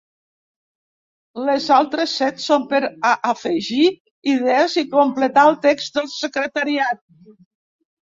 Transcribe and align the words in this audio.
Les 1.49 1.67
altres 1.75 2.15
set 2.21 2.41
són 2.47 2.65
per 2.73 2.81
a 3.11 3.13
afegir 3.35 3.85
idees 4.35 4.81
i 4.85 4.87
completar 4.99 5.49
el 5.55 5.63
text 5.71 5.97
del 6.03 6.13
secretariat. 6.19 7.09